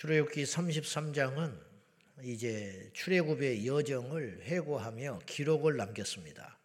[0.00, 1.60] 출애굽기 33장은
[2.22, 6.56] 이제 출애굽의 여정을 회고하며 기록을 남겼습니다.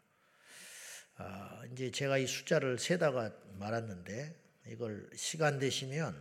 [1.17, 4.33] 아, 이제 제가 이 숫자를 세다가 말았는데
[4.69, 6.15] 이걸 시간 되시면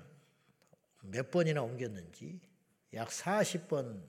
[1.03, 2.41] 몇 번이나 옮겼는지
[2.95, 4.03] 약 40번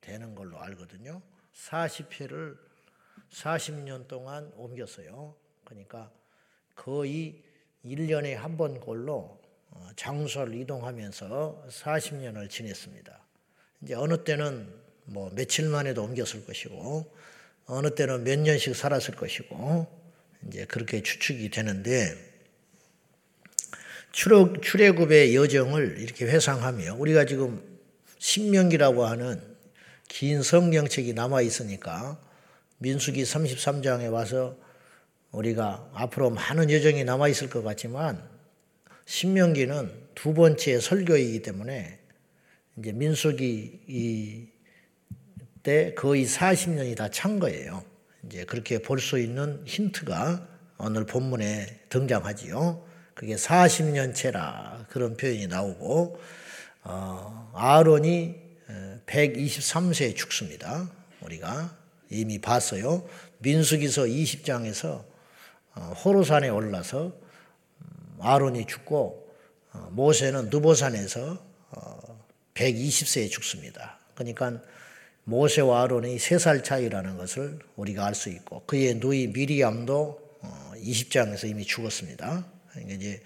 [0.00, 1.20] 되는 걸로 알거든요.
[1.52, 2.56] 40회를
[3.28, 5.34] 40년 동안 옮겼어요.
[5.64, 6.12] 그러니까
[6.76, 7.42] 거의
[7.84, 9.45] 1년에 한번 어,
[9.96, 13.18] 장소를 이동하면서 40년을 지냈습니다.
[13.82, 14.68] 이제 어느 때는
[15.04, 17.12] 뭐 며칠 만에도 옮겼을 것이고
[17.66, 19.86] 어느 때는 몇 년씩 살았을 것이고
[20.48, 22.14] 이제 그렇게 추측이 되는데
[24.12, 27.62] 출애, 출애굽의 여정을 이렇게 회상하며 우리가 지금
[28.18, 29.42] 신명기라고 하는
[30.08, 32.18] 긴 성경책이 남아 있으니까
[32.78, 34.56] 민수기 33장에 와서
[35.32, 38.35] 우리가 앞으로 많은 여정이 남아 있을 것 같지만
[39.06, 41.98] 신명기는 두 번째 설교이기 때문에
[42.78, 44.50] 이제 민수기
[45.62, 47.84] 때 거의 40년이 다 찬 거예요.
[48.26, 52.84] 이제 그렇게 볼 수 있는 힌트가 오늘 본문에 등장하지요.
[53.14, 56.20] 그게 40년째라 그런 표현이 나오고
[56.82, 58.34] 어, 아론이
[59.06, 60.90] 123세에 죽습니다.
[61.22, 61.76] 우리가
[62.10, 63.08] 이미 봤어요.
[63.38, 65.04] 민수기서 20장에서
[65.74, 67.12] 어, 호로산에 올라서
[68.20, 69.28] 아론이 죽고
[69.72, 71.38] 어, 모세는 느보산에서
[72.54, 73.98] 120세에 어, 죽습니다.
[74.14, 74.60] 그러니까
[75.24, 80.26] 모세와 아론이 3살 차이라는 것을 우리가 알 수 있고 그의 누이 미리암도
[80.76, 82.46] 20장에서 어, 이미 죽었습니다.
[82.72, 83.22] 그러니까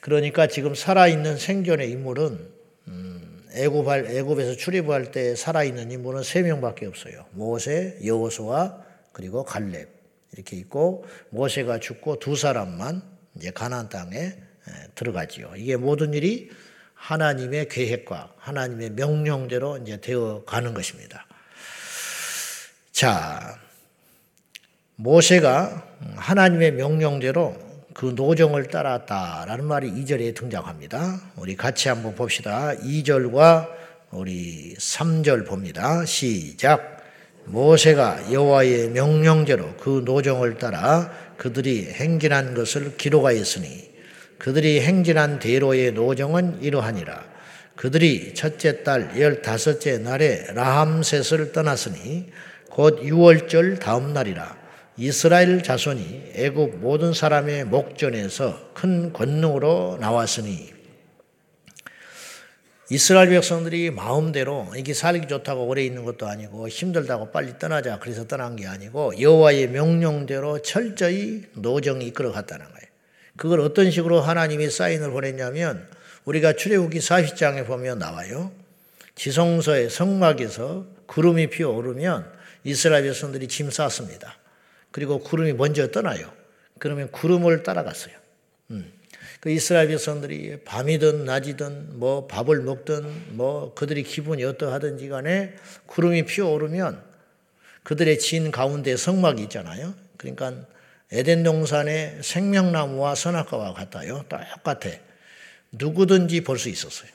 [0.00, 2.50] 그러니까 지금 살아있는 생존의 인물은
[2.88, 7.24] 음, 애굽할 애굽에서 출입할 때 살아있는 인물은 세 명밖에 없어요.
[7.32, 9.88] 모세, 여호수아 그리고 갈렙
[10.32, 13.02] 이렇게 있고 모세가 죽고 두 사람만
[13.40, 14.34] 이제 가나안 땅에
[14.94, 15.54] 들어가지요.
[15.56, 16.50] 이게 모든 일이
[16.94, 21.26] 하나님의 계획과 하나님의 명령대로 이제 되어 가는 것입니다.
[22.92, 23.58] 자,
[24.96, 27.56] 모세가 하나님의 명령대로
[27.94, 31.20] 그 노정을 따랐다라는 말이 2절에 등장합니다.
[31.36, 32.74] 우리 같이 한번 봅시다.
[32.76, 33.68] 2절과
[34.10, 36.04] 우리 3절 봅니다.
[36.04, 36.98] 시작.
[37.46, 41.10] 모세가 여호와의 명령대로 그 노정을 따라
[41.40, 43.88] 그들이 행진한 것을 기록하였으니
[44.36, 47.24] 그들이 행진한 대로의 노정은 이러하니라.
[47.76, 52.26] 그들이 첫째 달 열다섯째 날에 라함셋을 떠났으니
[52.68, 54.54] 곧 유월절 다음 날이라.
[54.98, 60.79] 이스라엘 자손이 애굽 모든 사람의 목전에서 큰 권능으로 나왔으니
[62.92, 68.56] 이스라엘 백성들이 마음대로 이게 살기 좋다고 오래 있는 것도 아니고 힘들다고 빨리 떠나자 그래서 떠난
[68.56, 72.86] 게 아니고 여호와의 명령대로 철저히 노정이 이끌어 갔다는 거예요.
[73.36, 75.86] 그걸 어떤 식으로 하나님이 사인을 보냈냐면
[76.24, 78.50] 우리가 출애굽기 40장에 보면 나와요.
[79.14, 82.28] 지성소의 성막에서 구름이 피어 오르면
[82.64, 84.36] 이스라엘 백성들이 짐 쌌습니다.
[84.90, 86.32] 그리고 구름이 먼저 떠나요.
[86.80, 88.19] 그러면 구름을 따라갔어요.
[89.40, 89.42] 음.
[89.42, 95.54] 그 이스라엘 백성들이 밤이든 낮이든 뭐 밥을 먹든 뭐 그들이 기분이 어떠하든지 간에
[95.86, 97.02] 구름이 피어오르면
[97.82, 99.94] 그들의 진 가운데 성막이 있잖아요.
[100.18, 100.66] 그러니까
[101.10, 104.24] 에덴 동산의 생명나무와 선악과와 같아요.
[104.28, 104.90] 똑같아.
[105.72, 107.10] 누구든지 볼 수 있었어요.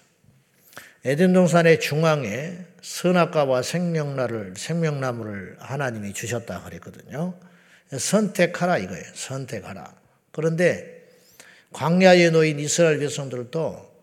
[1.05, 7.35] 에덴 동산의 중앙에 선악과와 생명나를 생명나무를 하나님이 주셨다 그랬거든요.
[7.95, 9.03] 선택하라 이거예요.
[9.13, 9.93] 선택하라.
[10.31, 11.04] 그런데
[11.75, 13.93] 광야에 놓인 이스라엘 백성들도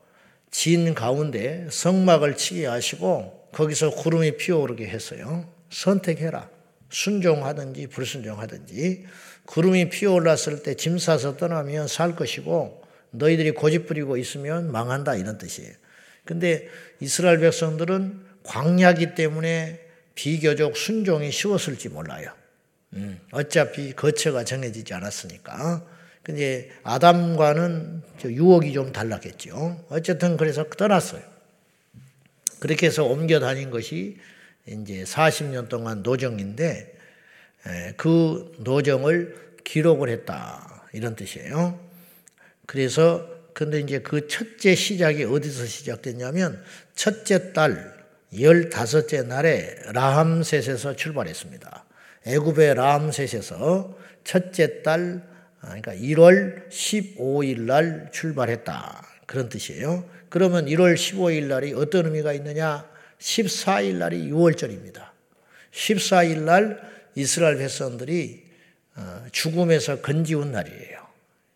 [0.50, 5.50] 진 가운데 성막을 치게 하시고 거기서 구름이 피어오르게 했어요.
[5.70, 6.50] 선택해라.
[6.90, 9.06] 순종하든지 불순종하든지
[9.46, 15.72] 구름이 피어올랐을 때 짐 싸서 떠나면 살 것이고 너희들이 고집부리고 있으면 망한다 이런 뜻이에요.
[16.26, 16.68] 근데
[17.00, 19.80] 이스라엘 백성들은 광야기 때문에
[20.14, 22.34] 비교적 순종이 쉬웠을지 몰라요.
[22.92, 25.86] 음, 어차피 거처가 정해지지 않았으니까.
[26.22, 29.84] 근데 아담과는 유혹이 좀 달랐겠죠.
[29.88, 31.22] 어쨌든 그래서 떠났어요.
[32.60, 34.18] 그렇게 해서 옮겨 다닌 것이
[34.66, 36.94] 이제 40년 동안 노정인데
[37.96, 40.88] 그 노정을 기록을 했다.
[40.92, 41.80] 이런 뜻이에요.
[42.66, 46.62] 그래서 근데 이제 그 첫째 시작이 어디서 시작됐냐면
[46.94, 47.92] 첫째 달
[48.38, 51.84] 열다섯째 날에 라함셋에서 출발했습니다.
[52.26, 55.31] 애굽의 라함셋에서 첫째 달 아,
[55.62, 59.06] 그러니까 1월 15일 날 출발했다.
[59.26, 60.04] 그런 뜻이에요.
[60.28, 62.88] 그러면 1월 15일 날이 어떤 의미가 있느냐?
[63.18, 65.10] 14일 날이 6월절입니다.
[65.72, 66.80] 14일 날
[67.14, 68.42] 이스라엘 백성들이
[68.96, 71.00] 어, 죽음에서 건지운 날이에요.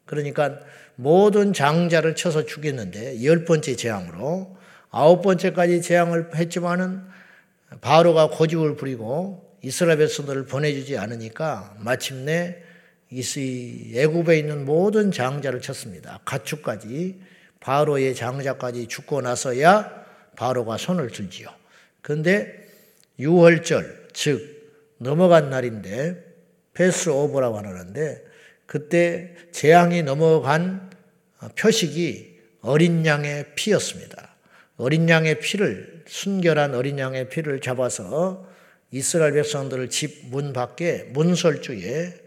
[0.06, 0.60] 그러니까
[0.94, 4.56] 모든 장자를 쳐서 죽였는데 열 번째 재앙으로
[4.90, 7.02] 아홉 번째까지 재앙을 했지만은
[7.80, 12.62] 바로가 고집을 부리고 이스라엘 백성들을 보내주지 않으니까 마침내
[13.10, 16.20] 이스이 애굽에 있는 모든 장자를 쳤습니다.
[16.24, 17.20] 가축까지
[17.60, 20.04] 바로의 장자까지 죽고 나서야
[20.36, 21.48] 바로가 손을 들지요.
[22.02, 22.66] 그런데
[23.18, 24.56] 유월절 즉
[24.98, 26.24] 넘어간 날인데
[26.74, 28.24] 패스 오버라고 하는데
[28.66, 30.90] 그때 재앙이 넘어간
[31.58, 34.34] 표식이 어린 양의 피였습니다.
[34.76, 38.46] 어린 양의 피를 순결한 어린 양의 피를 잡아서
[38.90, 42.25] 이스라엘 백성들을 집 문 밖에 문설주에 아,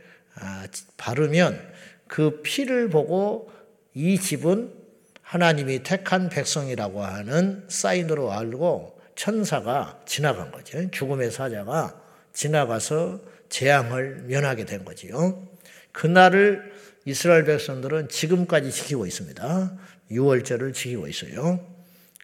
[0.97, 1.59] 바르면
[2.07, 3.51] 그 피를 보고
[3.94, 4.74] 이 집은
[5.21, 10.89] 하나님이 택한 백성이라고 하는 사인으로 알고 천사가 지나간 거죠.
[10.89, 12.01] 죽음의 사자가
[12.33, 13.19] 지나가서
[13.50, 15.47] 재앙을 면하게 된 거지요.
[15.91, 16.71] 그날을
[17.06, 19.77] 이스라엘 백성들은 지금까지 지키고 있습니다.
[20.12, 21.65] 6월절을 지키고 있어요.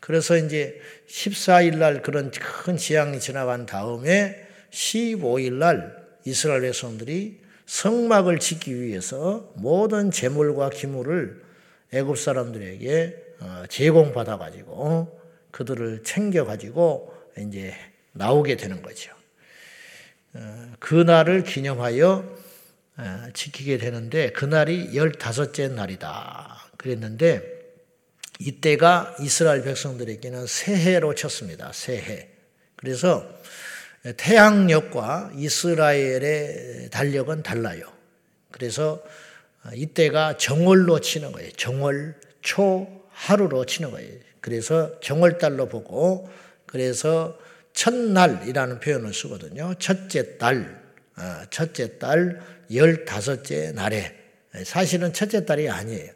[0.01, 5.95] 그래서 이제 14일 날 그런 큰 재앙이 지나간 다음에 15일 날
[6.25, 11.43] 이스라엘 백성들이 성막을 짓기 위해서 모든 재물과 기물을
[11.93, 15.19] 애굽 사람들에게 어, 제공받아 가지고
[15.51, 17.73] 그들을 챙겨 가지고 이제
[18.13, 19.11] 나오게 되는 거죠.
[20.33, 22.37] 어, 그날을 기념하여
[22.97, 26.71] 어, 지키게 되는데 그날이 열다섯째 날이다.
[26.77, 27.55] 그랬는데
[28.39, 31.71] 이때가 이스라엘 백성들에게는 새해로 쳤습니다.
[31.73, 32.29] 새해.
[32.75, 33.27] 그래서
[34.17, 37.91] 태양력과 이스라엘의 달력은 달라요.
[38.51, 39.03] 그래서
[39.73, 41.51] 이때가 정월로 치는 거예요.
[41.53, 44.11] 정월 초 하루로 치는 거예요.
[44.41, 46.29] 그래서 정월달로 보고
[46.65, 47.37] 그래서
[47.73, 49.73] 첫날이라는 표현을 쓰거든요.
[49.79, 50.81] 첫째 달,
[51.17, 52.41] 어, 첫째 달
[52.73, 54.15] 열다섯째 날에
[54.63, 56.11] 사실은 첫째 달이 아니에요.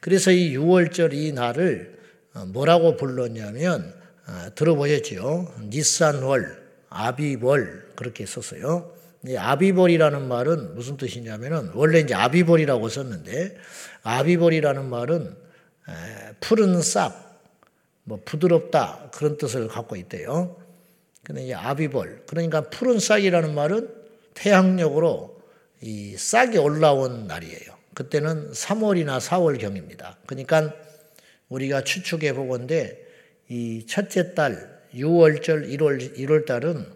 [0.00, 1.98] 그래서 이 6월절 이 날을
[2.34, 3.94] 어, 뭐라고 불렀냐면
[4.26, 5.54] 어, 들어보셨죠?
[5.70, 8.92] 니산월, 아비월 그렇게 썼어요.
[9.36, 13.56] 아비벌이라는 말은 무슨 뜻이냐면은 원래 이제 아비벌이라고 썼는데
[14.02, 15.36] 아비벌이라는 말은
[16.40, 17.40] 푸른 싹,
[18.04, 20.56] 뭐 부드럽다 그런 뜻을 갖고 있대요.
[21.24, 23.90] 근데 이 아비벌 그러니까 푸른 싹이라는 말은
[24.34, 25.40] 태양력으로
[25.80, 27.74] 이 싹이 올라온 날이에요.
[27.94, 30.18] 그때는 3월이나 4월 경입니다.
[30.26, 30.72] 그러니까
[31.48, 33.04] 우리가 추측해 보건데
[33.48, 36.86] 이 첫째 달 6월절 1월 1월 달은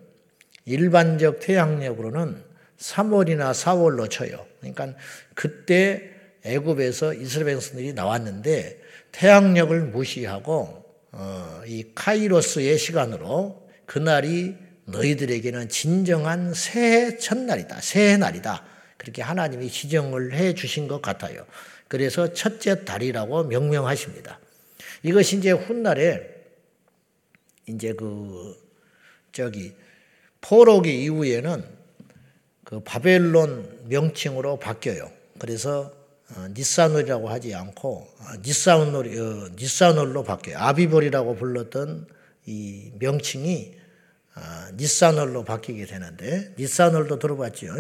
[0.65, 2.43] 일반적 태양력으로는
[2.79, 4.47] 3월이나 4월로 쳐요.
[4.61, 4.95] 그러니까
[5.35, 6.11] 그때
[6.45, 8.81] 애굽에서 이스라엘 백성들이 나왔는데
[9.13, 14.57] 태양력을 무시하고 어, 이 카이로스의 시간으로 그날이
[14.87, 17.81] 너희들에게는 진정한 새해 첫날이다.
[17.81, 18.65] 새해 날이다.
[18.97, 21.45] 그렇게 하나님이 지정을 해 주신 것 같아요.
[21.89, 24.39] 그래서 첫째 달이라고 명명하십니다.
[25.03, 26.40] 이것이 이제 훗날에
[27.75, 28.57] 이제 그
[29.33, 29.75] 저기
[30.41, 31.65] 포로기 이후에는
[32.65, 35.11] 그 바벨론 명칭으로 바뀌어요.
[35.39, 35.93] 그래서
[36.37, 40.59] 어, 니사놀이라고 하지 않고 어, 니사놀 어, 니사놀로 바뀌어요.
[40.59, 42.07] 아비볼이라고 불렀던
[42.47, 43.81] 이 명칭이
[44.77, 47.75] 니사놀로 바뀌게 되는데 니사놀도 들어봤죠.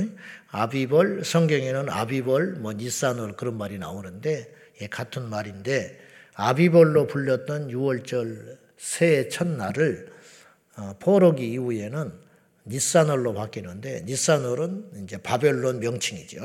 [0.50, 4.52] 아비볼 성경에는 아비볼 뭐 니사놀 그런 말이 나오는데
[4.82, 5.98] 예, 같은 말인데
[6.34, 10.10] 아비볼로 불렸던 6월절 새해 첫날을
[11.00, 12.12] 포로기 이후에는
[12.66, 16.40] 니사놀로 바뀌는데 니사놀은 이제 바벨론 명칭이죠.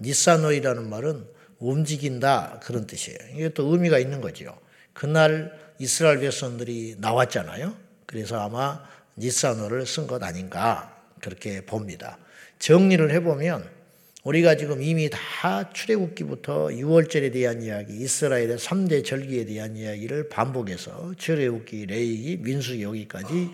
[0.00, 1.24] 니사노이라는 말은
[1.60, 3.18] 움직인다 그런 뜻이에요.
[3.34, 4.58] 이게 또 의미가 있는 거죠.
[4.92, 7.76] 그날 이스라엘 백성들이 나왔잖아요.
[8.06, 8.82] 그래서 아마
[9.16, 12.18] 니사노를 쓴것 아닌가 그렇게 봅니다.
[12.58, 13.79] 정리를 해보면
[14.24, 21.86] 우리가 지금 이미 다 출애굽기부터 6월절에 대한 이야기, 이스라엘의 3대 절기에 대한 이야기를 반복해서 출애굽기,
[21.86, 23.50] 레이기, 민수기 여기까지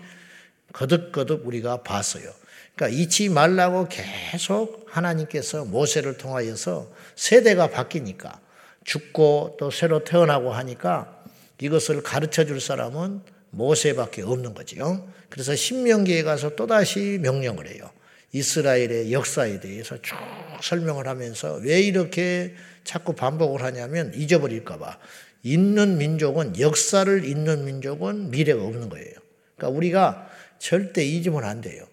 [0.73, 2.29] 거듭거듭 우리가 봤어요.
[2.75, 8.41] 그러니까 잊지 말라고 계속 하나님께서 모세를 통하여서 세대가 바뀌니까
[8.83, 11.23] 죽고 또 새로 태어나고 하니까
[11.61, 13.21] 이것을 가르쳐 줄 사람은
[13.51, 15.07] 모세밖에 없는 거죠.
[15.29, 17.89] 그래서 신명기에 가서 또다시 명령을 해요.
[18.31, 20.15] 이스라엘의 역사에 대해서 쭉
[20.61, 22.53] 설명을 하면서 왜 이렇게
[22.83, 24.97] 자꾸 반복을 하냐면 잊어버릴까봐.
[25.43, 29.13] 있는 민족은, 역사를 잊는 민족은 미래가 없는 거예요.
[29.55, 30.29] 그러니까 우리가
[30.59, 31.85] 절대 잊으면 안 돼요.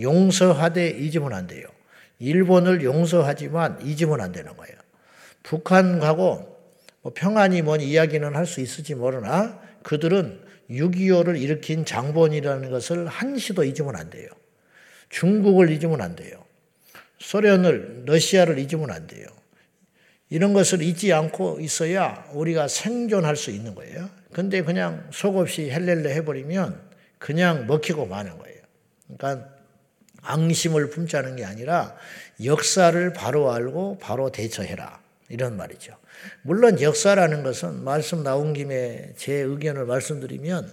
[0.00, 1.66] 용서하되 잊으면 안 돼요.
[2.18, 4.76] 일본을 용서하지만 잊으면 안 되는 거예요.
[5.42, 6.56] 북한하고
[7.02, 13.96] 뭐 평안이 뭔 이야기는 할 수 있을지 모르나 그들은 6.25를 일으킨 장본이라는 것을 한시도 잊으면
[13.96, 14.28] 안 돼요.
[15.08, 16.44] 중국을 잊으면 안 돼요.
[17.18, 19.26] 소련을, 러시아를 잊으면 안 돼요.
[20.30, 24.10] 이런 것을 잊지 않고 있어야 우리가 생존할 수 있는 거예요.
[24.32, 26.80] 근데 그냥 속없이 헬렐레 해버리면
[27.18, 28.58] 그냥 먹히고 마는 거예요.
[29.16, 29.48] 그러니까
[30.22, 31.96] 앙심을 품자는 게 아니라
[32.44, 35.00] 역사를 바로 알고 바로 대처해라.
[35.30, 35.94] 이런 말이죠.
[36.42, 40.72] 물론 역사라는 것은 말씀 나온 김에 제 의견을 말씀드리면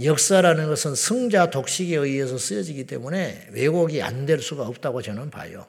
[0.00, 5.66] 역사라는 것은 승자 독식에 의해서 쓰여지기 때문에 왜곡이 안 될 수가 없다고 저는 봐요.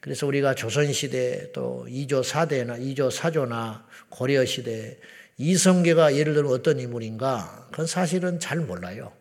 [0.00, 4.98] 그래서 우리가 조선시대 또 2조 4대나 2조 4조나 고려시대
[5.38, 9.12] 이성계가 예를 들면 어떤 인물인가 그건 사실은 잘 몰라요.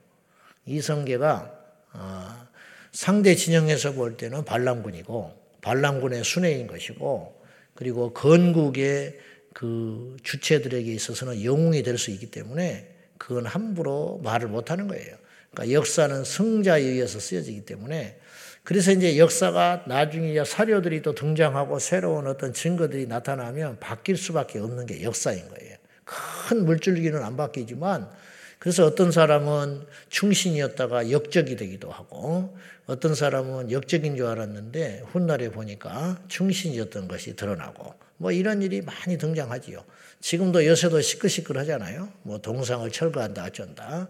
[0.65, 1.51] 이성계가
[1.93, 2.47] 어,
[2.91, 7.41] 상대 진영에서 볼 때는 반란군이고 반란군의 순회인 것이고
[7.75, 9.19] 그리고 건국의
[9.53, 12.90] 그 주체들에게 있어서는 영웅이 될 수 있기 때문에
[13.21, 15.15] 그건 함부로 말을 못 하는 거예요.
[15.51, 18.19] 그러니까 역사는 승자에 의해서 쓰여지기 때문에
[18.63, 25.03] 그래서 이제 역사가 나중에 사료들이 또 등장하고 새로운 어떤 증거들이 나타나면 바뀔 수밖에 없는 게
[25.03, 25.77] 역사인 거예요.
[26.03, 28.09] 큰 물줄기는 안 바뀌지만
[28.57, 37.07] 그래서 어떤 사람은 충신이었다가 역적이 되기도 하고 어떤 사람은 역적인 줄 알았는데 훗날에 보니까 충신이었던
[37.07, 39.83] 것이 드러나고 뭐 이런 일이 많이 등장하지요.
[40.19, 42.13] 지금도 요새도 시끌시끌하잖아요.
[42.21, 44.09] 뭐 동상을 철거한다 어쩐다.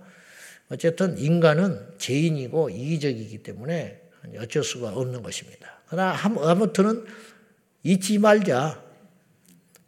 [0.69, 4.01] 어쨌든 인간은 죄인이고 이기적이기 때문에
[4.37, 5.81] 어쩔 수가 없는 것입니다.
[5.87, 7.05] 그러나 아무튼
[7.83, 8.83] 잊지 말자.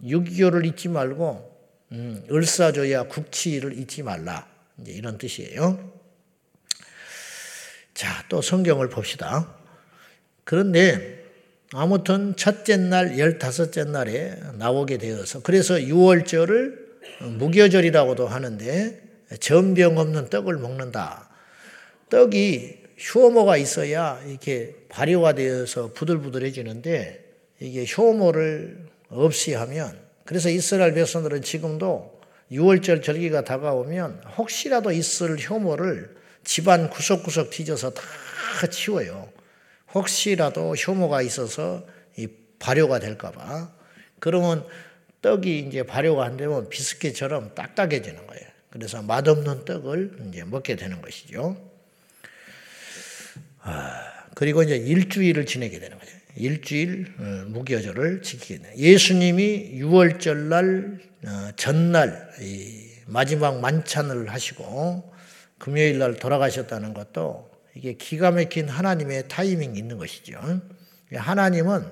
[0.01, 1.53] 6.25를 잊지 말고
[1.91, 4.47] 음, 을사조야 국치를 잊지 말라.
[4.79, 5.91] 이제 이런 뜻이에요.
[7.93, 9.53] 자, 또 성경을 봅시다.
[10.45, 11.22] 그런데
[11.73, 16.83] 아무튼 첫째 날, 열다섯째 날에 나오게 되어서 그래서 6월절을
[17.39, 19.01] 무교절이라고도 하는데
[19.39, 21.29] 전병 없는 떡을 먹는다.
[22.09, 22.77] 떡이
[23.15, 27.25] 효모가 있어야 이렇게 발효가 되어서 부들부들해지는데
[27.59, 36.89] 이게 효모를 없이 하면 그래서 이스라엘 백성들은 지금도 6월절 절기가 다가오면 혹시라도 있을 효모를 집안
[36.89, 38.03] 구석구석 뒤져서 다
[38.69, 39.29] 치워요.
[39.93, 41.85] 혹시라도 효모가 있어서
[42.17, 42.27] 이
[42.59, 43.71] 발효가 될까봐.
[44.19, 44.65] 그러면
[45.21, 48.47] 떡이 이제 발효가 안 되면 비스켓처럼 딱딱해지는 거예요.
[48.69, 51.57] 그래서 맛없는 떡을 이제 먹게 되는 것이죠.
[53.59, 56.11] 아, 그리고 이제 일주일을 지내게 되는 거죠.
[56.35, 58.77] 일주일 어, 무교절을 지키게 되는.
[58.77, 62.29] 예수님이 6월절 날 어, 전날
[63.05, 65.13] 마지막 만찬을 하시고
[65.59, 70.39] 금요일 날 돌아가셨다는 것도 이게 기가 막힌 하나님의 타이밍이 있는 것이죠.
[71.13, 71.85] 하나님은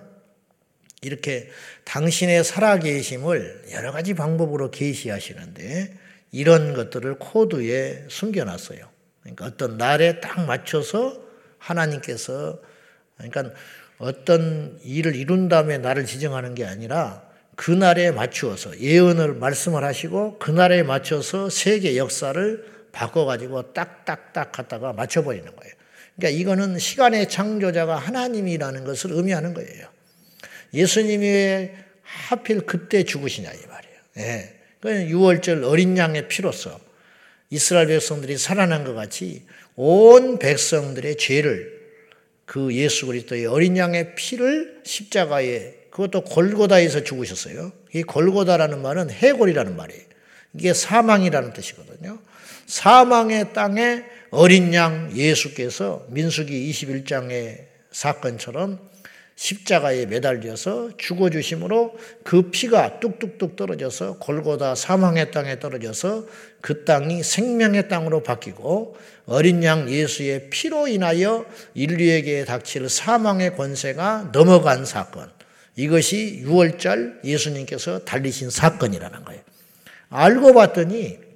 [1.02, 1.50] 이렇게
[1.84, 5.98] 당신의 살아계심을 여러 가지 방법으로 계시하시는데
[6.32, 8.88] 이런 것들을 코드에 숨겨놨어요.
[9.22, 11.22] 그러니까 어떤 날에 딱 맞춰서
[11.58, 12.60] 하나님께서
[13.18, 13.52] 그러니까
[13.98, 17.24] 어떤 일을 이룬 다음에 나를 지정하는 게 아니라
[17.56, 25.74] 그날에 맞추어서 예언을 말씀을 하시고 그날에 맞춰서 세계 역사를 바꿔가지고 딱딱딱 갖다가 맞춰버리는 거예요.
[26.16, 29.88] 그러니까 이거는 시간의 창조자가 하나님이라는 것을 의미하는 거예요.
[30.74, 33.98] 예수님이 왜 하필 그때 죽으시냐 이 말이에요.
[34.18, 34.62] 예.
[34.82, 36.80] 6월절 어린 양의 피로서
[37.50, 39.46] 이스라엘 백성들이 살아난 것 같이
[39.76, 41.82] 온 백성들의 죄를
[42.46, 47.72] 그 예수 그리스도의 어린 양의 피를 십자가에 그것도 골고다에서 죽으셨어요.
[47.94, 50.02] 이 골고다라는 말은 해골이라는 말이에요.
[50.54, 52.20] 이게 사망이라는 뜻이거든요.
[52.72, 58.80] 사망의 땅에 어린 양 예수께서 민수기 21장의 사건처럼
[59.36, 66.26] 십자가에 매달려서 죽어주심으로 그 피가 뚝뚝뚝 떨어져서 골고다 사망의 땅에 떨어져서
[66.62, 74.86] 그 땅이 생명의 땅으로 바뀌고 어린 양 예수의 피로 인하여 인류에게 닥칠 사망의 권세가 넘어간
[74.86, 75.30] 사건.
[75.76, 79.42] 이것이 6월절 예수님께서 달리신 사건이라는 거예요.
[80.10, 81.31] 알고 봤더니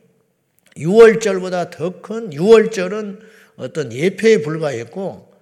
[0.78, 3.20] 6월절보다 더큰 6월절은
[3.56, 5.34] 어떤 예표에 불과했고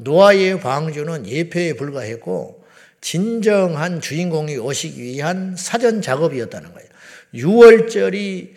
[0.00, 2.62] 노아의 방주는 예표에 불과했고
[3.00, 6.88] 진정한 주인공이 오시기 위한 사전 작업이었다는 거예요.
[7.34, 8.50] 6월절이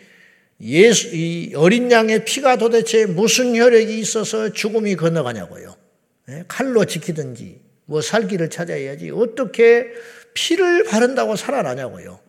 [0.62, 5.75] 예수, 이 어린 양의 피가 도대체 무슨 혈액이 있어서 죽음이 건너가냐고요.
[6.30, 6.44] 예?
[6.48, 9.88] 칼로 지키든지 뭐 살기를 찾아야지 어떻게
[10.34, 12.20] 피를 바른다고 살아나냐고요.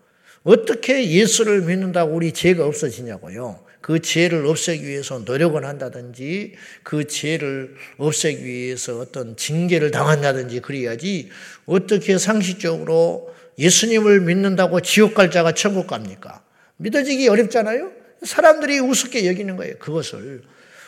[0.43, 3.66] 어떻게 예수를 믿는다고 우리 죄가 없어지냐고요.
[3.81, 11.31] 그 죄를 없애기 위해서 노력을 한다든지 그 죄를 없애기 위해서 어떤 징계를 당한다든지 그래야지
[11.67, 16.43] 어떻게 상식적으로 예수님을 믿는다고 지옥 갈 자가 천국 갑니까?
[16.79, 17.93] 믿어지기 어렵잖아요?
[18.23, 19.79] 사람들이 우습게 여기는 거예요.
[19.79, 20.43] 그것을.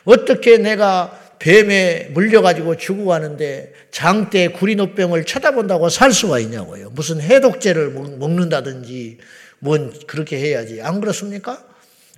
[0.05, 6.91] 어떻게 내가 뱀에 물려가지고 죽어가는데 장대 구리노병을 쳐다본다고 살 수가 있냐고요.
[6.91, 9.19] 무슨 해독제를 먹는다든지
[9.61, 10.83] 뭔 그렇게 해야지.
[10.83, 11.65] 안 그렇습니까?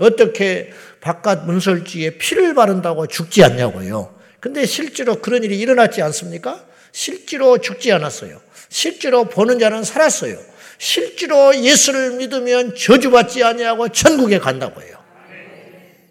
[0.00, 4.14] 어떻게 바깥 문설주에 피를 바른다고 죽지 않냐고요.
[4.40, 6.64] 근데 실제로 그런 일이 일어났지 않습니까?
[6.92, 8.40] 실제로 죽지 않았어요.
[8.68, 10.36] 실제로 보는 자는 살았어요.
[10.78, 14.96] 실제로 예수를 믿으면 저주받지 아니하고 천국에 간다고 해요.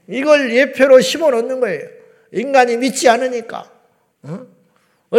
[0.08, 1.88] 이걸 예표로 심어 놓는 거예요.
[2.31, 3.69] 인간이 믿지 않으니까.
[4.24, 4.46] 어?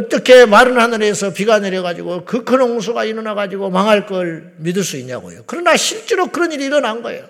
[0.09, 5.43] 떻게 마른 하늘에서 비가 내려가지고 그 큰 홍수가 일어나가지고 망할 걸 믿을 수 있냐고요.
[5.47, 7.27] 그러나 실제로 그런 일이 일어난 거예요.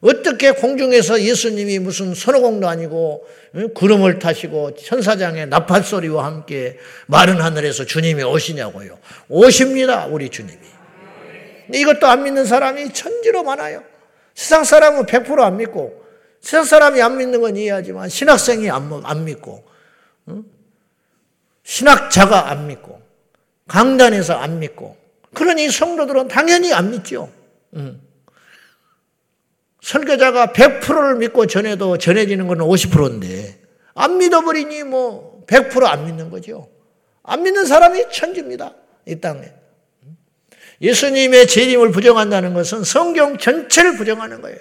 [0.00, 3.26] 어떻게 공중에서 예수님이 무슨 선호공도 아니고
[3.74, 8.98] 구름을 타시고 천사장의 나팔 소리와 함께 마른 하늘에서 주님이 오시냐고요.
[9.28, 10.58] 오십니다, 우리 주님이.
[11.72, 13.82] 이것도 안 믿는 사람이 천지로 많아요.
[14.34, 16.04] 세상 사람은 100%안 믿고
[16.40, 19.64] 세상 사람이 안 믿는 건 이해하지만 신학생이 안, 안 믿고
[21.64, 23.00] 신학자가 안 믿고
[23.66, 24.96] 강단에서 안 믿고
[25.34, 27.30] 그러니 성도들은 당연히 안 믿죠.
[27.74, 28.00] 응.
[29.86, 33.56] 설교자가 100%를 믿고 전해도 전해지는 건 50%인데
[33.94, 36.68] 안 믿어버리니 뭐 100%안 믿는 거죠.
[37.22, 38.74] 안 믿는 사람이 천지입니다.
[39.06, 39.44] 이 땅에.
[40.82, 44.58] 예수님의 재림을 부정한다는 것은 성경 전체를 부정하는 거예요.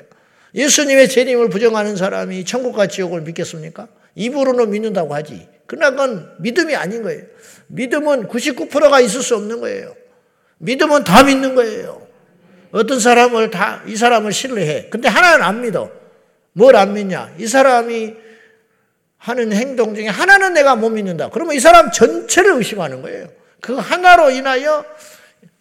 [0.53, 3.88] 예수님의 재림을 부정하는 사람이 천국과 지옥을 믿겠습니까?
[4.13, 5.50] 입으로는 믿는다고 하지.
[5.65, 7.24] 그러나 그건 믿음이 아닌 거예요.
[7.67, 9.96] 믿음은 99%가 있을 수 없는 거예요.
[10.60, 12.05] 믿음은 다 믿는 거예요.
[12.75, 14.89] 어떤 사람을 다, 이 사람을 신뢰해.
[14.89, 15.89] 근데 하나는 안 믿어.
[16.51, 17.34] 뭘 안 믿냐?
[17.38, 18.13] 이 사람이
[19.17, 21.29] 하는 행동 중에 하나는 내가 못 믿는다.
[21.29, 23.29] 그러면 이 사람 전체를 의심하는 거예요.
[23.62, 24.84] 그 하나로 인하여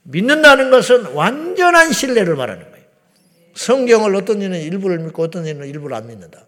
[0.02, 2.84] 믿는다는 것은 완전한 신뢰를 말하는 거예요.
[3.54, 6.44] 성경을 어떤 이는 일부를 믿고 어떤 이는 일부를 안 믿는다.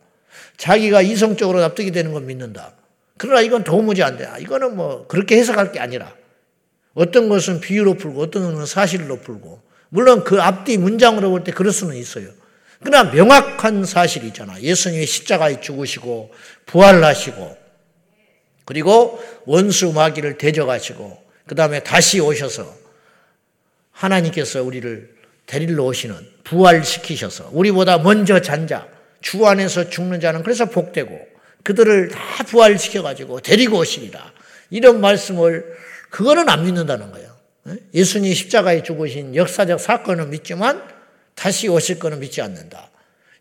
[0.56, 2.72] 자기가 이성적으로 납득이 되는 건 믿는다.
[3.18, 4.28] 그러나 이건 도무지 안 돼.
[4.40, 6.12] 이거는 뭐 그렇게 해석할 게 아니라
[6.94, 11.72] 어떤 것은 비유로 풀고 어떤 것은 사실로 풀고 물론 그 앞뒤 문장으로 볼 때 그럴
[11.72, 12.28] 수는 있어요.
[12.82, 14.60] 그러나 명확한 사실이 있잖아.
[14.60, 16.32] 예수님이 십자가에 죽으시고
[16.66, 17.56] 부활하시고
[18.64, 22.74] 그리고 원수 마귀를 대적하시고 그 다음에 다시 오셔서
[23.92, 25.14] 하나님께서 우리를
[25.46, 31.18] 데리러 오시는 부활시키셔서 우리보다 먼저 잔 자 주 안에서 죽는 자는 그래서 복되고
[31.64, 34.32] 그들을 다 부활시켜가지고 데리고 오시리라.
[34.70, 35.64] 이런 말씀을
[36.10, 37.35] 그거는 안 믿는다는 거예요.
[37.92, 40.82] 예수님 십자가에 죽으신 역사적 사건은 믿지만
[41.34, 42.90] 다시 오실 거는 믿지 않는다.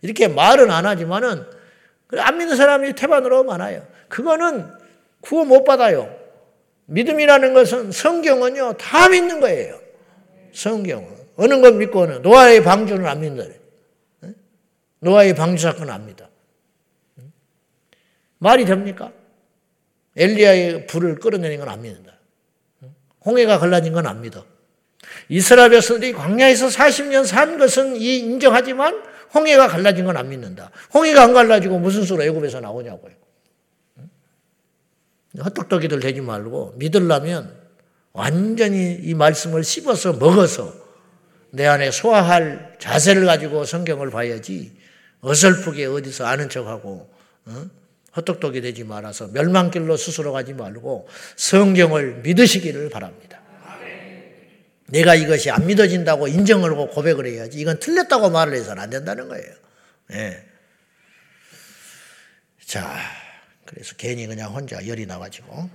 [0.02, 1.46] 이렇게 말은 안 하지만은
[2.18, 3.86] 안 믿는 사람이 태반으로 많아요.
[4.10, 4.72] 그거는
[5.22, 6.16] 구원 못 받아요.
[6.86, 9.80] 믿음이라는 것은 성경은요 다 믿는 거예요.
[10.54, 11.08] 성경은
[11.38, 13.54] 어느 건 믿고 어느 노아의 방주는 안 믿는다.
[15.00, 16.28] 노아의 방주 사건은 안 믿어.
[18.38, 19.12] 말이 됩니까?
[20.16, 22.15] 엘리야의 불을 끌어내는 건안 믿는다.
[23.26, 24.46] 홍해가 갈라진 건안 믿어.
[25.30, 29.02] 이스라엘 백성들이 광야에서 40년 산 것은 인정하지만
[29.34, 30.72] 홍해가 갈라진 건 안 믿는다.
[30.94, 33.14] 홍해가 안 갈라지고 무슨 수로 애굽에서 나오냐고요.
[35.44, 37.54] 헛똑똑이들 되지 말고 믿으려면
[38.14, 40.74] 완전히 이 말씀을 씹어서 먹어서
[41.52, 44.78] 내 안에 소화할 자세를 가지고 성경을 봐야지
[45.22, 47.12] 어설프게 어디서 아는 척하고
[47.46, 47.66] 어?
[48.16, 53.42] 헛똑똑이 되지 말아서 멸망길로 스스로 가지 말고 성경을 믿으시기를 바랍니다.
[54.88, 59.52] 내가 이것이 안 믿어진다고 인정을 하고 고백을 해야지 이건 틀렸다고 말을 해서는 안 된다는 거예요.
[60.10, 60.46] 네.
[62.66, 62.98] 자,
[63.66, 65.70] 그래서 괜히 그냥 혼자 열이 나가지고.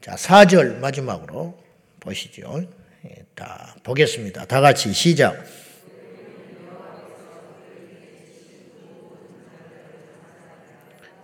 [0.00, 1.62] 자, 4절 마지막으로
[2.00, 2.62] 보시죠.
[3.06, 4.46] 예, 다 보겠습니다.
[4.46, 5.42] 다 같이 시작.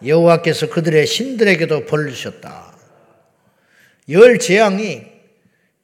[0.05, 2.77] 여호와께서 그들의 신들에게도 벌 주셨다.
[4.09, 5.17] 열 재앙이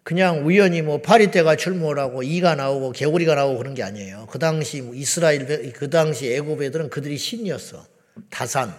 [0.05, 4.27] 그냥 우연히 뭐 파리떼가 출몰하고 이가 나오고 개구리가 나오고 그런 게 아니에요.
[4.31, 7.87] 그 당시 이스라엘 그 당시 애굽 애들은 그들이 신이었어.
[8.29, 8.75] 다산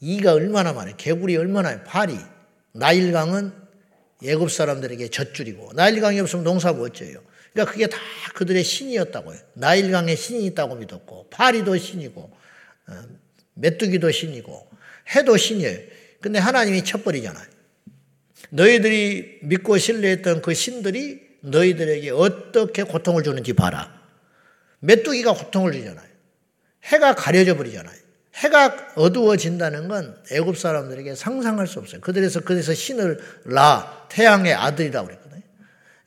[0.00, 0.94] 이가 얼마나 많아요.
[0.96, 1.84] 개구리 얼마나 많아요.
[1.86, 2.18] 파리
[2.72, 3.52] 나일강은
[4.24, 7.18] 애굽 사람들에게 젖줄이고 나일강이 없으면 농사 못 져요.
[7.52, 7.96] 그러니까 그게 다
[8.34, 9.38] 그들의 신이었다고요.
[9.54, 12.30] 나일강에 신이 있다고 믿었고 파리도 신이고
[12.88, 13.02] 어,
[13.54, 14.68] 메뚜기도 신이고
[15.14, 15.78] 해도 신이에요.
[16.20, 17.46] 근데 하나님이 쳐버리잖아요.
[18.50, 23.92] 너희들이 믿고 신뢰했던 그 신들이 너희들에게 어떻게 고통을 주는지 봐라.
[24.80, 26.06] 메뚜기가 고통을 주잖아요.
[26.84, 27.94] 해가 가려져 버리잖아요.
[28.34, 32.00] 해가 어두워진다는 건 애굽 사람들에게 상상할 수 없어요.
[32.00, 35.42] 그들에서 그래서 신을 라 태양의 아들이라고 그랬거든요.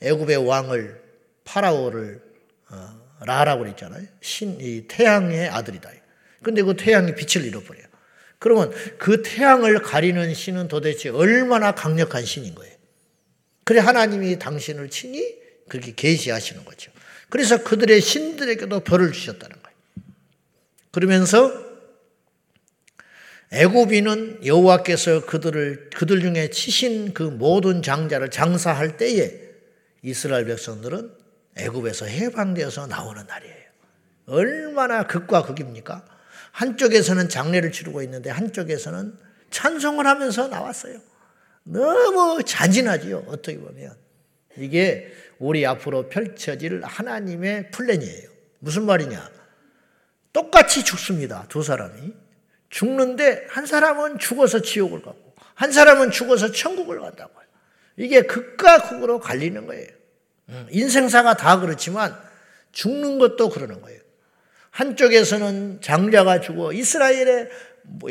[0.01, 1.01] 애굽의 왕을
[1.45, 2.21] 파라오를
[2.69, 4.05] 어, 라라고 그랬잖아요.
[4.21, 5.89] 신 이 태양의 아들이다.
[6.43, 7.85] 근데 그 태양이 빛을 잃어버려요.
[8.39, 12.75] 그러면 그 태양을 가리는 신은 도대체 얼마나 강력한 신인 거예요.
[13.63, 15.35] 그래 하나님이 당신을 친히
[15.67, 16.91] 그렇게 계시하시는 거죠.
[17.29, 19.77] 그래서 그들의 신들에게도 벌을 주셨다는 거예요.
[20.91, 21.67] 그러면서
[23.51, 29.47] 애굽인은 여호와께서 그들을 그들 중에 치신 그 모든 장자를 장사할 때에
[30.03, 31.11] 이스라엘 백성들은
[31.57, 33.55] 애굽에서 해방되어서 나오는 날이에요.
[34.27, 36.05] 얼마나 극과 극입니까?
[36.57, 39.13] 한쪽에서는 장례를 치르고 있는데 한쪽에서는
[39.51, 40.99] 찬송을 하면서 나왔어요.
[41.63, 43.25] 너무 잔인하지요.
[43.27, 43.95] 어떻게 보면
[44.57, 48.29] 이게 우리 앞으로 펼쳐질 하나님의 플랜이에요.
[48.57, 49.29] 무슨 말이냐?
[50.33, 51.45] 똑같이 죽습니다.
[51.47, 52.13] 두 사람이.
[52.71, 57.45] 죽는데 한 사람은 죽어서 지옥을 가고 한 사람은 죽어서 천국을 간다고요.
[57.97, 59.87] 이게 극과 극으로 갈리는 거예요.
[60.49, 62.17] 음, 인생사가 다 그렇지만
[62.71, 64.01] 죽는 것도 그러는 거예요.
[64.77, 67.49] 한쪽에서는 장자가 죽어 이스라엘의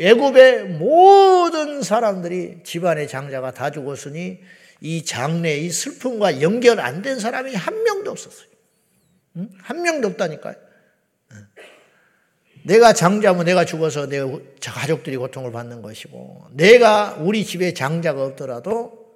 [0.01, 4.39] 애굽의 모든 사람들이 집안의 장자가 다 죽었으니
[4.81, 8.49] 이 장래의 슬픔과 연결 안 된 사람이 한 명도 없었어요.
[9.37, 9.49] 음?
[9.61, 10.55] 한 명도 없다니까요.
[12.65, 14.19] 내가 장자면 내가 죽어서 내
[14.61, 19.15] 가족들이 고통을 받는 것이고, 내가 우리 집에 장자가 없더라도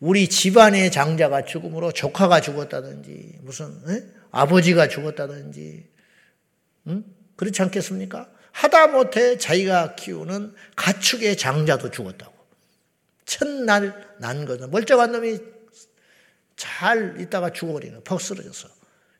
[0.00, 4.02] 우리 집안의 장자가 죽음으로 조카가 죽었다든지, 무슨, 에?
[4.32, 5.91] 아버지가 죽었다든지,
[6.88, 7.04] 응?
[7.36, 8.28] 그렇지 않겠습니까?
[8.52, 12.32] 하다못해 자기가 키우는 가축의 장자도 죽었다고.
[13.24, 15.38] 첫날 난 거는 멀쩡한 놈이
[16.56, 18.68] 잘 있다가 죽어버리는 퍽 쓰러져서.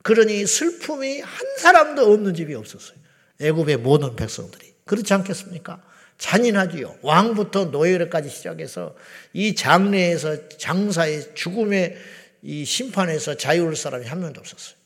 [0.03, 2.99] 그러니 슬픔이 한 사람도 없는 집이 없었어요.
[3.41, 4.75] 애굽의 모든 백성들이.
[4.85, 5.83] 그렇지 않겠습니까?
[6.19, 6.99] 잔인하지요.
[7.03, 8.95] 왕부터 노예까지 시작해서
[9.33, 11.97] 이 장래에서 장사의 죽음의
[12.43, 14.77] 이 심판에서 자유를 사람이 한 명도 없었어요.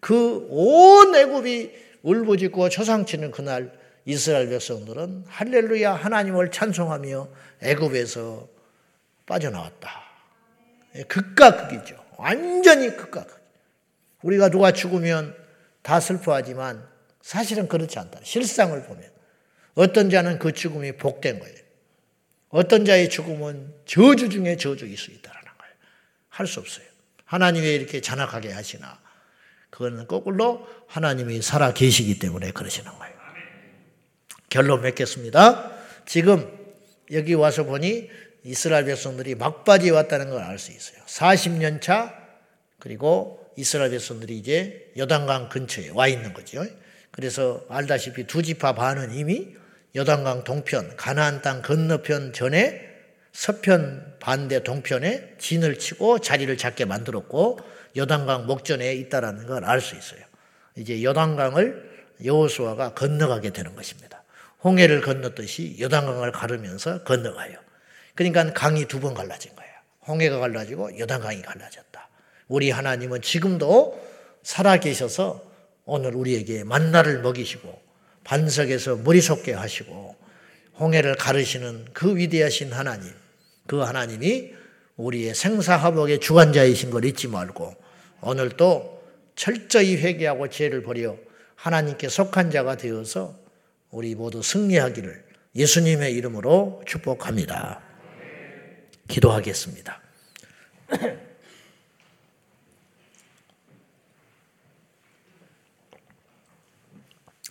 [0.00, 1.70] 그 온 애굽이
[2.04, 3.72] 울부짖고 초상치는 그날
[4.04, 7.28] 이스라엘 백성들은 할렐루야 하나님을 찬송하며
[7.62, 8.46] 애굽에서
[9.26, 10.04] 빠져나왔다.
[10.96, 11.96] 예, 극과 극이죠.
[12.18, 13.42] 완전히 극과 극.
[14.22, 15.34] 우리가 누가 죽으면
[15.82, 16.86] 다 슬퍼하지만
[17.22, 18.20] 사실은 그렇지 않다.
[18.22, 19.10] 실상을 보면.
[19.74, 21.56] 어떤 자는 그 죽음이 복된 거예요.
[22.50, 25.74] 어떤 자의 죽음은 저주 중에 저주일 수 있다는 거예요.
[26.28, 26.84] 할 수 없어요.
[27.24, 29.00] 하나님이 이렇게 잔악하게 하시나.
[29.74, 33.14] 그거는 거꾸로 하나님이 살아 계시기 때문에 그러시는 거예요.
[34.48, 35.72] 결론 맺겠습니다.
[36.06, 36.48] 지금
[37.10, 38.08] 여기 와서 보니
[38.44, 41.02] 이스라엘 백성들이 막바지에 왔다는 걸 알 수 있어요.
[41.06, 42.14] 40년 차
[42.78, 46.64] 그리고 이스라엘 백성들이 이제 여단강 근처에 와 있는 거죠.
[47.10, 49.56] 그래서 알다시피 두 지파 반은 이미
[49.96, 52.80] 여단강 동편, 가나안 땅 건너편 전에
[53.32, 57.58] 서편 반대 동편에 진을 치고 자리를 잡게 만들었고
[57.96, 60.20] 여단강 목전에 있다라는 걸 알 수 있어요.
[60.76, 61.92] 이제 여단강을
[62.24, 64.22] 여호수아가 건너가게 되는 것입니다.
[64.62, 67.58] 홍해를 건넜듯이 여단강을 가르면서 건너가요.
[68.14, 69.72] 그러니까 강이 두 번 갈라진 거예요.
[70.06, 72.08] 홍해가 갈라지고 여단강이 갈라졌다.
[72.48, 74.00] 우리 하나님은 지금도
[74.42, 75.42] 살아 계셔서
[75.84, 77.82] 오늘 우리에게 만나를 먹이시고
[78.24, 80.16] 반석에서 머리 솟게 하시고
[80.78, 83.12] 홍해를 가르시는 그 위대하신 하나님,
[83.66, 84.52] 그 하나님이
[84.96, 87.74] 우리의 생사화복의 주관자이신 걸 잊지 말고
[88.24, 89.02] 오늘도
[89.36, 91.16] 철저히 회개하고 죄를 버려
[91.56, 93.38] 하나님께 속한 자가 되어서
[93.90, 97.80] 우리 모두 승리하기를 예수님의 이름으로 축복합니다.
[99.08, 100.00] 기도하겠습니다.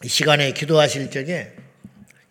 [0.04, 1.54] 이 시간에 기도하실 적에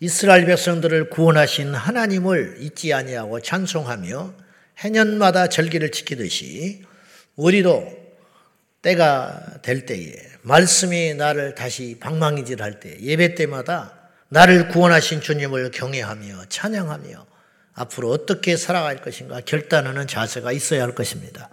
[0.01, 4.35] 이스라엘 백성들을 구원하신 하나님을 잊지 아니하고 찬송하며
[4.79, 6.83] 해년마다 절기를 지키듯이
[7.37, 8.02] 우리도
[8.83, 13.93] 때가 될 때에 말씀이 나를 다시 방망이질할 때 예배 때마다
[14.29, 17.27] 나를 구원하신 주님을 경외하며 찬양하며
[17.75, 21.49] 앞으로 어떻게 살아갈 것인가 결단하는 자세가 있어야 할 것입니다.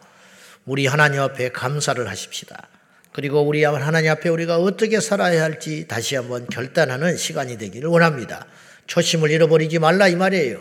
[0.66, 2.68] 우리 하나님 앞에 감사를 하십시다.
[3.12, 8.46] 그리고 우리 하나님 앞에 우리가 어떻게 살아야 할지 다시 한번 결단하는 시간이 되기를 원합니다.
[8.88, 10.60] 초심을 잃어버리지 말라 이 말이에요.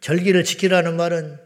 [0.00, 1.38] 절기를 지키라는 말은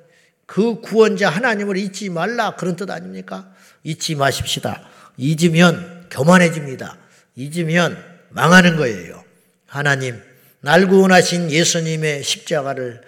[0.46, 3.52] 그 구원자 하나님을 잊지 말라 그런 뜻 아닙니까?
[3.86, 4.82] 잊지 마십시다.
[5.16, 6.96] 잊으면 교만해집니다.
[7.36, 7.96] 잊으면
[8.30, 9.22] 망하는 거예요.
[9.66, 10.20] 하나님,
[10.60, 13.02] 날 구원하신 예수님의 십자가를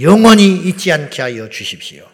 [0.00, 2.06] 영원히 잊지 않게 하여 주십시오.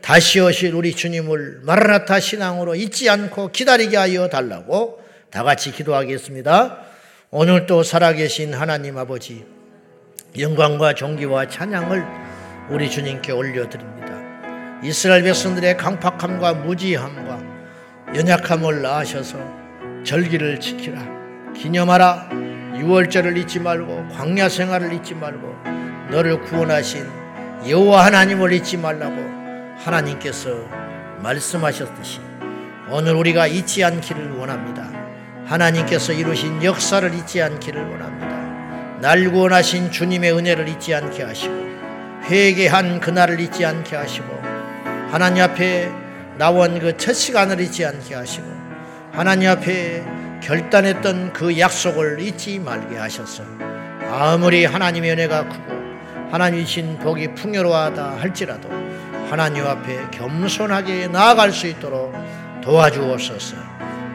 [0.00, 6.78] 다시 오실 우리 주님을 마라나타 신앙으로 잊지 않고 기다리게 하여 달라고 다 같이 기도하겠습니다.
[7.30, 9.44] 오늘 또 살아계신 하나님 아버지,
[10.38, 12.02] 영광과 존귀와 찬양을
[12.70, 14.80] 우리 주님께 올려드립니다.
[14.82, 17.47] 이스라엘 백성들의 강팍함과 무지함과
[18.14, 19.38] 연약함을 낳으셔서
[20.04, 21.00] 절기를 지키라.
[21.54, 22.30] 기념하라.
[22.78, 25.54] 6월절을 잊지 말고 광야 생활을 잊지 말고
[26.10, 27.06] 너를 구원하신
[27.68, 29.16] 여호와 하나님을 잊지 말라고
[29.78, 30.50] 하나님께서
[31.22, 32.20] 말씀하셨듯이
[32.88, 34.88] 오늘 우리가 잊지 않기를 원합니다.
[35.44, 38.98] 하나님께서 이루신 역사를 잊지 않기를 원합니다.
[39.00, 41.54] 날 구원하신 주님의 은혜를 잊지 않게 하시고
[42.24, 44.26] 회개한 그날을 잊지 않게 하시고
[45.10, 45.90] 하나님 앞에
[46.38, 48.46] 나온 그 첫 시간을 잊지 않게 하시고
[49.12, 50.04] 하나님 앞에
[50.40, 53.42] 결단했던 그 약속을 잊지 말게 하셔서
[54.08, 55.78] 아무리 하나님의 은혜가 크고
[56.30, 58.68] 하나님이신 복이 풍요로하다 할지라도
[59.28, 62.14] 하나님 앞에 겸손하게 나아갈 수 있도록
[62.62, 63.56] 도와주옵소서.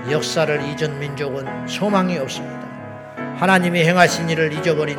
[0.10, 2.64] 역사를 잊은 민족은 소망이 없습니다.
[3.38, 4.98] 하나님이 행하신 일을 잊어버린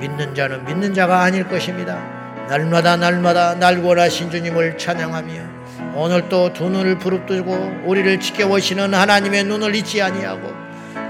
[0.00, 1.96] 믿는 자는 믿는 자가 아닐 것입니다.
[2.48, 5.51] 날마다 날마다 날 원하신 주님을 찬양하며
[5.94, 10.48] 오늘 또두 눈을 부릅뜨고 우리를 지켜보시는 하나님의 눈을 잊지 아니하고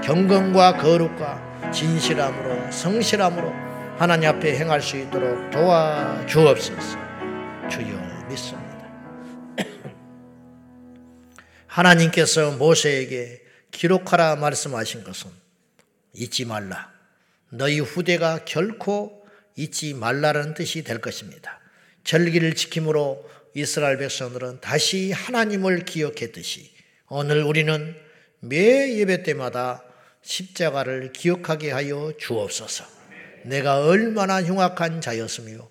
[0.03, 3.51] 경건과 거룩과 진실함으로 성실함으로
[3.97, 6.97] 하나님 앞에 행할 수 있도록 도와 주옵소서.
[7.69, 8.89] 주여 믿습니다.
[11.67, 15.31] 하나님께서 모세에게 기록하라 말씀하신 것은
[16.13, 16.91] 잊지 말라.
[17.49, 19.23] 너희 후대가 결코
[19.55, 21.59] 잊지 말라는 뜻이 될 것입니다.
[22.03, 26.71] 절기를 지킴으로 이스라엘 백성들은 다시 하나님을 기억했듯이
[27.07, 27.95] 오늘 우리는
[28.39, 29.83] 매 예배 때마다
[30.23, 32.85] 십자가를 기억하게 하여 주옵소서.
[33.43, 35.69] 내가 얼마나 흉악한 자였으며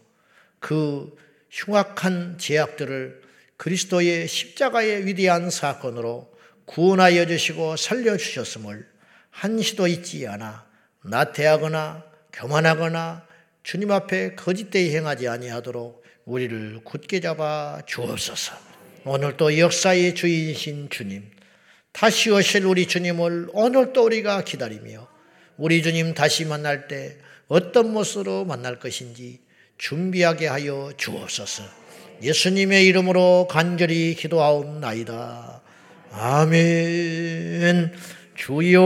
[0.60, 1.16] 그
[1.50, 3.22] 흉악한 제약들을
[3.56, 6.32] 그리스도의 십자가의 위대한 사건으로
[6.66, 8.86] 구원하여 주시고 살려 주셨음을
[9.30, 10.66] 한시도 잊지 않아
[11.02, 13.26] 나태하거나 교만하거나
[13.62, 18.54] 주님 앞에 거짓되이 행하지 아니하도록 우리를 굳게 잡아 주옵소서.
[19.04, 21.24] 오늘 또 역사의 주인이신 주님,
[21.92, 25.08] 다시 오실 우리 주님을 오늘 또 우리가 기다리며
[25.56, 27.16] 우리 주님 다시 만날 때
[27.48, 29.40] 어떤 모습으로 만날 것인지
[29.78, 31.64] 준비하게 하여 주옵소서.
[32.22, 35.60] 예수님의 이름으로 간절히 기도하옵나이다.
[36.12, 37.92] 아멘.
[38.36, 38.80] 주여,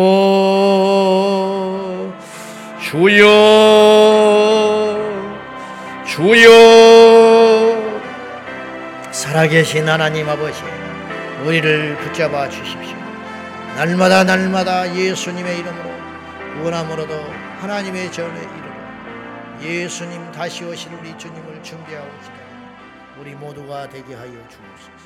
[2.91, 4.66] 주여,
[6.17, 8.01] 주여.
[9.13, 10.63] 살아계신 하나님 아버지,
[11.45, 12.97] 우리를 붙잡아 주십시오.
[13.77, 15.91] 날마다 날마다 예수님의 이름으로
[16.55, 17.15] 구원함으로도
[17.61, 22.47] 하나님의 전의 이름으로 예수님 다시 오실 우리 주님을 준비하고 기다려
[23.21, 25.06] 우리 모두가 되게 하여 주옵소서.